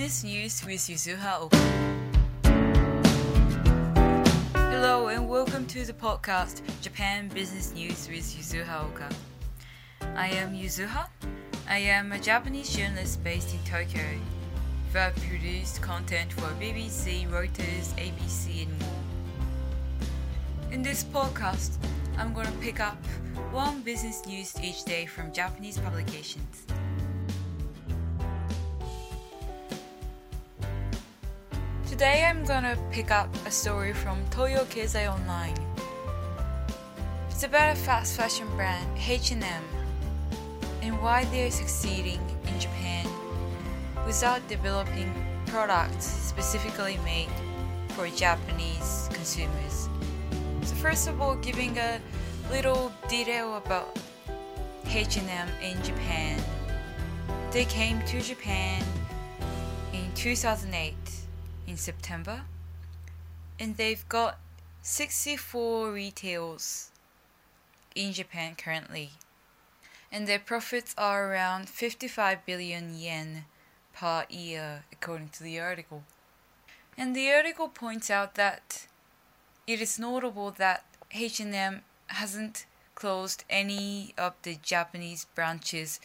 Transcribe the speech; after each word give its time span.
Business 0.00 0.24
News 0.24 0.64
with 0.64 0.80
Yuzuha 0.88 1.40
Oka. 1.42 1.58
Hello 4.54 5.08
and 5.08 5.28
welcome 5.28 5.66
to 5.66 5.84
the 5.84 5.92
podcast 5.92 6.62
Japan 6.80 7.28
Business 7.28 7.74
News 7.74 8.08
with 8.08 8.24
Yuzuha 8.24 8.86
Oka. 8.86 9.10
I 10.16 10.28
am 10.28 10.54
Yuzuha. 10.54 11.06
I 11.68 11.76
am 11.80 12.12
a 12.12 12.18
Japanese 12.18 12.74
journalist 12.74 13.22
based 13.22 13.52
in 13.52 13.60
Tokyo 13.70 14.00
have 14.94 15.14
produced 15.16 15.82
content 15.82 16.32
for 16.32 16.48
BBC, 16.58 17.28
Reuters, 17.28 17.92
ABC, 17.98 18.62
and 18.62 18.78
more. 18.80 18.88
In 20.72 20.80
this 20.80 21.04
podcast, 21.04 21.76
I'm 22.16 22.32
going 22.32 22.46
to 22.46 22.58
pick 22.62 22.80
up 22.80 22.96
one 23.52 23.82
business 23.82 24.24
news 24.26 24.54
each 24.62 24.82
day 24.84 25.04
from 25.04 25.30
Japanese 25.30 25.76
publications. 25.76 26.64
Today 32.00 32.24
I'm 32.24 32.46
gonna 32.46 32.78
pick 32.90 33.10
up 33.10 33.28
a 33.44 33.50
story 33.50 33.92
from 33.92 34.24
Toyo 34.30 34.64
Keizai 34.64 35.06
Online. 35.06 35.54
It's 37.28 37.42
about 37.42 37.76
a 37.76 37.78
fast 37.78 38.16
fashion 38.16 38.48
brand, 38.56 38.88
H&M, 38.96 39.62
and 40.80 41.02
why 41.02 41.26
they're 41.26 41.50
succeeding 41.50 42.18
in 42.46 42.58
Japan 42.58 43.06
without 44.06 44.40
developing 44.48 45.12
products 45.44 46.06
specifically 46.06 46.98
made 47.04 47.28
for 47.88 48.08
Japanese 48.08 49.10
consumers. 49.12 49.90
So 50.62 50.74
first 50.76 51.06
of 51.06 51.20
all, 51.20 51.36
giving 51.36 51.76
a 51.76 52.00
little 52.50 52.90
detail 53.10 53.58
about 53.58 53.98
H&M 54.86 55.48
in 55.62 55.82
Japan. 55.82 56.42
They 57.50 57.66
came 57.66 58.00
to 58.06 58.22
Japan 58.22 58.82
in 59.92 60.10
2008 60.14 60.94
in 61.70 61.76
September, 61.76 62.42
and 63.58 63.76
they've 63.76 64.06
got 64.08 64.38
64 64.82 65.92
retails 65.92 66.90
in 67.94 68.12
Japan 68.12 68.56
currently, 68.56 69.10
and 70.10 70.26
their 70.26 70.40
profits 70.40 70.94
are 70.98 71.30
around 71.30 71.68
55 71.68 72.44
billion 72.44 72.98
yen 72.98 73.44
per 73.94 74.26
year, 74.28 74.84
according 74.92 75.28
to 75.28 75.44
the 75.44 75.60
article. 75.60 76.02
And 76.98 77.14
the 77.14 77.30
article 77.30 77.68
points 77.68 78.10
out 78.10 78.34
that 78.34 78.86
it 79.66 79.80
is 79.80 79.98
notable 79.98 80.50
that 80.50 80.84
H&M 81.12 81.82
hasn't 82.08 82.66
closed 82.96 83.44
any 83.48 84.12
of 84.18 84.34
the 84.42 84.58
Japanese 84.60 85.24
branches, 85.36 86.00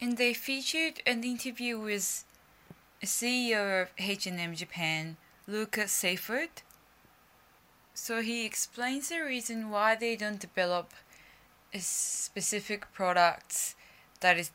and 0.00 0.16
they 0.16 0.32
featured 0.32 1.02
an 1.04 1.24
interview 1.24 1.80
with 1.80 2.24
CEO 3.06 3.82
of 3.82 3.88
H&M 3.98 4.54
Japan, 4.54 5.16
Lucas 5.46 5.90
Seifert. 5.90 6.62
So 7.94 8.22
he 8.22 8.46
explains 8.46 9.08
the 9.08 9.20
reason 9.20 9.70
why 9.70 9.96
they 9.96 10.16
don't 10.16 10.38
develop 10.38 10.92
specific 11.74 12.92
products 12.92 13.74
that 14.20 14.38
is 14.38 14.50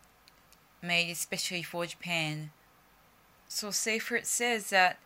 made 0.81 1.12
especially 1.12 1.64
for 1.64 1.86
Japan. 1.86 2.52
So 3.48 3.72
Seifert 3.72 4.26
says 4.26 4.70
that 4.70 5.00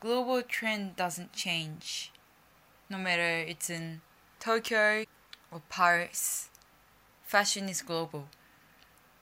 global 0.00 0.42
trend 0.42 0.96
doesn't 0.96 1.32
change, 1.32 2.12
no 2.90 2.98
matter 2.98 3.22
it's 3.22 3.70
in 3.70 4.00
Tokyo 4.40 5.04
or 5.50 5.62
Paris. 5.68 6.50
Fashion 7.22 7.68
is 7.68 7.82
global, 7.82 8.28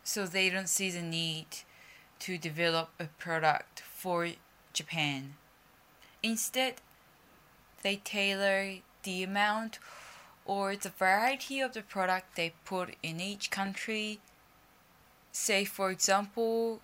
so 0.05 0.27
they 0.27 0.49
don't 0.49 0.69
see 0.69 0.91
the 0.91 1.03
need 1.03 1.47
to 2.21 2.39
develop 2.39 2.91
a 2.99 3.07
product 3.19 3.81
for 3.81 4.29
Japan. 4.73 5.35
Instead, 6.23 6.75
they 7.83 7.97
tailor 7.97 8.77
the 9.03 9.23
amount 9.23 9.79
or 10.45 10.77
the 10.77 10.89
variety 10.89 11.61
of 11.61 11.73
the 11.73 11.83
product 11.83 12.37
they 12.37 12.53
put 12.65 12.95
in 13.03 13.21
each 13.21 13.51
country. 13.51 14.19
Say, 15.33 15.65
for 15.65 15.91
example, 15.91 16.81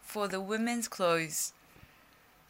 for 0.00 0.26
the 0.26 0.40
women's 0.40 0.88
clothes, 0.88 1.52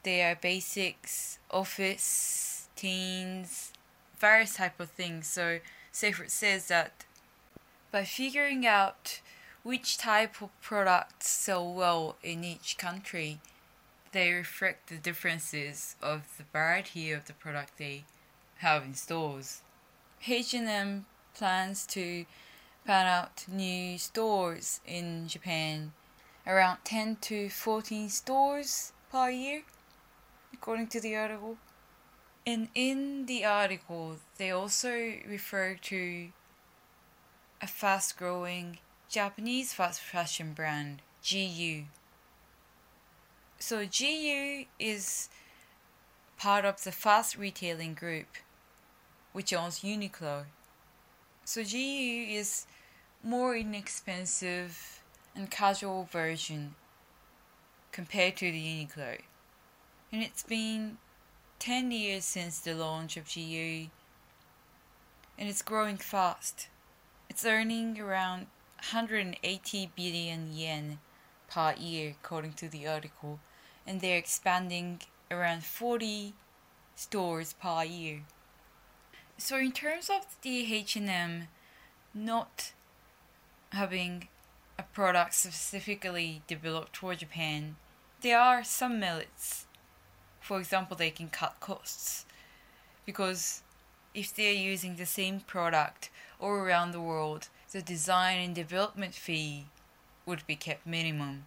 they 0.03 0.23
are 0.23 0.37
basics, 0.37 1.39
office, 1.51 2.69
teens, 2.77 3.73
various 4.19 4.55
type 4.55 4.81
of 4.81 4.91
things. 4.91 5.27
So, 5.27 5.59
Seifert 5.93 6.31
says 6.31 6.69
that 6.69 7.05
by 7.91 8.05
figuring 8.05 8.67
out 8.67 9.21
which 9.63 9.99
type 9.99 10.41
of 10.41 10.51
products 10.61 11.29
sell 11.29 11.73
well 11.73 12.17
in 12.23 12.45
each 12.45 12.79
country, 12.79 13.41
they 14.13 14.33
reflect 14.33 14.89
the 14.89 14.97
differences 14.97 15.97
of 16.03 16.23
the 16.39 16.45
variety 16.53 17.11
of 17.13 17.27
the 17.27 17.33
product 17.33 17.79
they 17.79 18.05
have 18.59 18.85
in 18.85 18.95
stores. 18.95 19.63
H&M 20.27 21.07
plans 21.35 21.87
to 21.87 22.25
plan 22.85 23.07
out 23.07 23.45
new 23.49 23.99
stores 23.99 24.81
in 24.87 25.29
Japan, 25.29 25.93
around 26.47 26.79
10 26.85 27.17
to 27.21 27.49
14 27.51 28.09
stores 28.09 28.93
per 29.13 29.31
year, 29.31 29.63
according 30.53 30.87
to 30.89 31.01
the 31.01 31.15
article. 31.15 31.59
And 32.47 32.69
in 32.75 33.27
the 33.27 33.45
article, 33.45 34.17
they 34.39 34.51
also 34.51 35.13
refer 35.29 35.75
to 35.75 36.29
a 37.61 37.67
fast 37.67 38.17
growing 38.17 38.79
Japanese 39.09 39.73
fast 39.73 40.03
fashion 40.03 40.53
brand 40.53 41.01
GU. 41.27 41.85
So 43.59 43.87
GU 43.87 44.67
is 44.79 45.31
part 46.37 46.67
of 46.67 46.85
the 46.85 46.93
fast 46.93 47.39
retailing 47.39 47.95
group 47.95 48.27
which 49.33 49.55
owns 49.55 49.81
Uniqlo. 49.81 50.45
So 51.45 51.63
GU 51.65 52.27
is 52.29 52.67
more 53.25 53.57
inexpensive 53.57 55.03
and 55.35 55.51
casual 55.51 56.05
version 56.13 56.75
compared 57.93 58.37
to 58.37 58.53
the 58.53 58.63
Uniqlo. 58.63 59.21
And 60.13 60.23
it's 60.23 60.43
been 60.43 60.99
10 61.61 61.91
years 61.93 62.27
since 62.27 62.61
the 62.61 62.75
launch 62.75 63.17
of 63.17 63.33
GU 63.33 63.87
and 65.39 65.49
it's 65.49 65.63
growing 65.63 65.97
fast. 65.97 66.69
It's 67.31 67.47
earning 67.47 67.99
around 67.99 68.49
180 68.79 69.91
billion 69.95 70.53
yen 70.53 70.99
per 71.51 71.75
year, 71.79 72.15
according 72.23 72.53
to 72.55 72.69
the 72.69 72.87
article, 72.87 73.41
and 73.87 74.01
they're 74.01 74.19
expanding 74.19 75.01
around 75.31 75.65
40 75.65 76.35
stores 76.95 77.55
per 77.55 77.85
year. 77.85 78.23
So 79.37 79.57
in 79.57 79.73
terms 79.73 80.11
of 80.11 80.37
the 80.43 80.75
H&M 80.75 81.49
not 82.15 82.73
having 83.73 84.29
a 84.79 84.83
product 84.83 85.35
specifically 85.35 86.43
developed 86.47 86.97
for 86.97 87.15
Japan, 87.15 87.77
there 88.21 88.41
are 88.41 88.65
some 88.65 88.99
merits. 88.99 89.67
For 90.41 90.59
example, 90.59 90.97
they 90.97 91.11
can 91.11 91.29
cut 91.29 91.57
costs 91.61 92.25
because 93.05 93.63
if 94.15 94.35
they're 94.35 94.53
using 94.53 94.97
the 94.97 95.07
same 95.07 95.41
product 95.41 96.11
all 96.41 96.51
around 96.51 96.93
the 96.93 97.01
world, 97.01 97.49
the 97.73 97.83
design 97.83 98.39
and 98.39 98.55
development 98.55 99.15
fee 99.15 99.67
would 100.27 100.47
be 100.47 100.57
kept 100.57 100.87
minimum. 100.87 101.47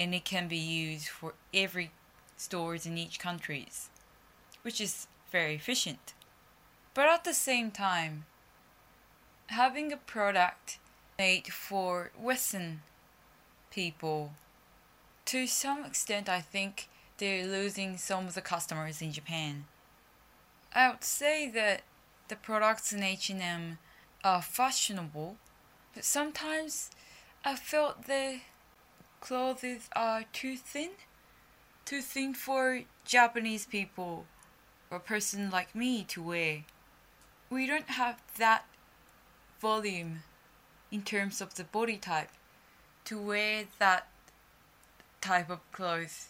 And 0.00 0.14
it 0.14 0.24
can 0.24 0.48
be 0.48 0.56
used 0.56 1.08
for 1.08 1.34
every 1.52 1.90
stores 2.36 2.84
in 2.86 2.98
each 2.98 3.18
countries 3.18 3.88
which 4.64 4.80
is 4.80 5.06
very 5.30 5.54
efficient. 5.54 6.14
But 6.94 7.08
at 7.08 7.24
the 7.24 7.34
same 7.34 7.70
time 7.70 8.24
having 9.48 9.92
a 9.92 9.96
product 9.96 10.78
made 11.18 11.52
for 11.52 12.10
western 12.18 12.80
people 13.70 14.32
to 15.26 15.46
some 15.46 15.84
extent 15.84 16.28
i 16.28 16.40
think 16.40 16.88
they're 17.18 17.46
losing 17.46 17.98
some 17.98 18.26
of 18.26 18.34
the 18.34 18.40
customers 18.40 19.02
in 19.02 19.12
japan. 19.12 19.66
I 20.74 20.88
would 20.88 21.04
say 21.04 21.48
that 21.50 21.82
the 22.28 22.36
products 22.36 22.92
in 22.92 23.02
h&m 23.02 23.78
are 24.24 24.40
fashionable, 24.40 25.36
but 25.94 26.04
sometimes 26.04 26.90
I 27.44 27.56
felt 27.56 28.06
the 28.06 28.40
clothes 29.20 29.88
are 29.94 30.24
too 30.32 30.56
thin, 30.56 30.90
too 31.84 32.00
thin 32.00 32.32
for 32.32 32.80
Japanese 33.04 33.66
people 33.66 34.24
or 34.90 34.96
a 34.96 35.00
person 35.00 35.50
like 35.50 35.74
me 35.74 36.02
to 36.04 36.22
wear. 36.22 36.64
We 37.50 37.66
don't 37.66 37.90
have 37.90 38.22
that 38.38 38.64
volume 39.60 40.22
in 40.90 41.02
terms 41.02 41.40
of 41.40 41.54
the 41.54 41.64
body 41.64 41.98
type 41.98 42.30
to 43.04 43.20
wear 43.20 43.64
that 43.78 44.08
type 45.20 45.50
of 45.50 45.60
clothes 45.70 46.28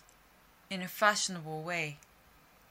in 0.68 0.82
a 0.82 0.88
fashionable 0.88 1.62
way. 1.62 1.98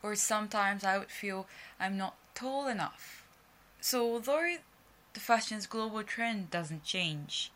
Or 0.02 0.16
sometimes 0.16 0.84
I 0.84 0.98
would 0.98 1.12
feel 1.12 1.48
I'm 1.80 1.98
not 1.98 2.16
tall 2.36 2.68
enough. 2.68 3.26
So 3.80 4.14
although 4.14 4.58
the 5.14 5.20
fashion's 5.20 5.68
global 5.68 6.04
trend 6.04 6.50
doesn't 6.50 6.84
change. 6.84 7.52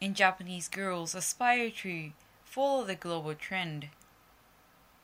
And 0.00 0.14
Japanese 0.14 0.68
girls 0.68 1.14
aspire 1.14 1.70
to 1.82 2.10
follow 2.44 2.84
the 2.84 2.94
global 2.94 3.34
trend. 3.34 3.88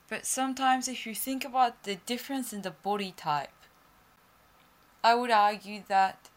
But 0.08 0.26
sometimes, 0.26 0.88
if 0.88 1.06
you 1.06 1.14
think 1.14 1.44
about 1.44 1.84
the 1.84 1.96
difference 1.96 2.52
in 2.52 2.62
the 2.62 2.70
body 2.70 3.14
type, 3.16 3.48
I 5.02 5.14
would 5.14 5.30
argue 5.30 5.82
that 5.88 6.28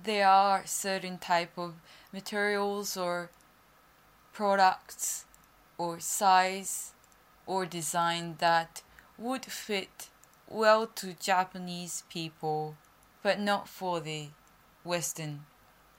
there 0.00 0.28
are 0.28 0.66
certain 0.66 1.18
type 1.18 1.58
of 1.58 1.74
materials 2.12 2.96
or 2.96 3.30
products 4.32 5.24
or 5.78 5.98
size 5.98 6.92
or 7.46 7.66
design 7.66 8.36
that 8.38 8.82
would 9.18 9.46
fit 9.46 10.08
well 10.48 10.86
to 10.86 11.14
Japanese 11.14 12.04
people, 12.08 12.76
but 13.22 13.40
not 13.40 13.68
for 13.68 14.00
the 14.00 14.28
Western 14.86 15.44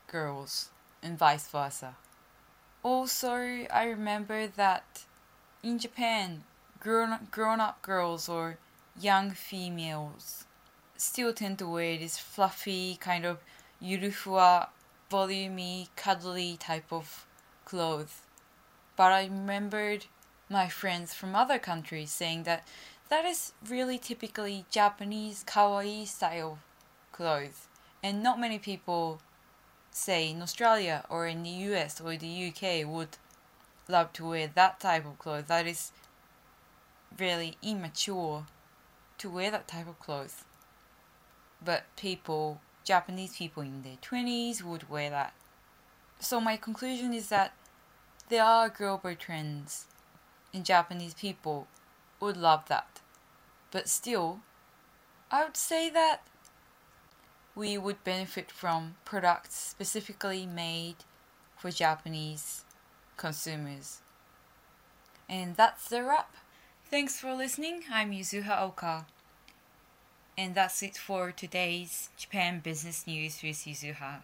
girls, 0.07 0.69
and 1.03 1.17
vice 1.17 1.47
versa. 1.47 1.95
Also, 2.83 3.67
I 3.71 3.85
remember 3.85 4.47
that 4.47 5.03
in 5.61 5.77
Japan, 5.79 6.43
grown, 6.79 7.27
grown 7.31 7.59
up 7.59 7.81
girls 7.81 8.29
or 8.29 8.57
young 8.99 9.31
females 9.31 10.45
still 10.97 11.33
tend 11.33 11.59
to 11.59 11.67
wear 11.67 11.97
this 11.97 12.17
fluffy, 12.17 12.97
kind 12.99 13.25
of 13.25 13.39
yurufuwa, 13.81 14.67
volumey, 15.11 15.87
cuddly 15.95 16.57
type 16.57 16.91
of 16.91 17.25
clothes. 17.65 18.21
But 18.95 19.11
I 19.11 19.25
remembered 19.25 20.05
my 20.49 20.67
friends 20.67 21.13
from 21.13 21.35
other 21.35 21.59
countries 21.59 22.11
saying 22.11 22.43
that 22.43 22.67
that 23.09 23.25
is 23.25 23.53
really 23.67 23.97
typically 23.97 24.65
Japanese 24.71 25.43
kawaii 25.45 26.07
style 26.07 26.59
clothes, 27.11 27.67
and 28.03 28.23
not 28.23 28.39
many 28.39 28.59
people, 28.59 29.21
say 29.91 30.29
in 30.29 30.41
Australia 30.41 31.05
or 31.09 31.27
in 31.27 31.43
the 31.43 31.49
US 31.49 31.99
or 31.99 32.15
the 32.15 32.47
UK, 32.47 32.87
would 32.87 33.17
love 33.87 34.13
to 34.13 34.29
wear 34.29 34.47
that 34.47 34.79
type 34.79 35.05
of 35.05 35.17
clothes. 35.19 35.45
That 35.47 35.67
is 35.67 35.91
really 37.17 37.57
immature 37.61 38.45
to 39.17 39.29
wear 39.29 39.51
that 39.51 39.67
type 39.67 39.87
of 39.87 39.99
clothes. 39.99 40.43
But 41.63 41.85
people, 41.95 42.61
Japanese 42.83 43.35
people 43.37 43.63
in 43.63 43.81
their 43.81 43.97
20s, 43.97 44.61
would 44.61 44.89
wear 44.89 45.09
that. 45.09 45.33
So, 46.19 46.39
my 46.39 46.57
conclusion 46.57 47.13
is 47.13 47.29
that 47.29 47.53
there 48.29 48.43
are 48.43 48.69
global 48.69 49.15
trends, 49.15 49.85
and 50.53 50.65
Japanese 50.65 51.13
people 51.13 51.67
would 52.19 52.37
love 52.37 52.67
that. 52.67 53.01
But 53.71 53.87
still, 53.87 54.39
I 55.31 55.43
would 55.43 55.57
say 55.57 55.89
that 55.89 56.21
we 57.57 57.75
would 57.75 58.03
benefit 58.03 58.51
from 58.51 58.95
products 59.03 59.55
specifically 59.55 60.45
made 60.45 60.97
for 61.57 61.71
Japanese 61.71 62.63
consumers. 63.17 63.97
And 65.27 65.57
that's 65.57 65.89
the 65.89 66.03
wrap. 66.03 66.35
Thanks 66.91 67.19
for 67.19 67.33
listening. 67.33 67.81
I'm 67.91 68.11
Yuzuha 68.11 68.61
Oka. 68.61 69.07
And 70.37 70.53
that's 70.53 70.83
it 70.83 70.97
for 70.97 71.31
today's 71.31 72.09
Japan 72.15 72.59
Business 72.59 73.07
News 73.07 73.41
with 73.41 73.57
Yuzuha. 73.57 74.21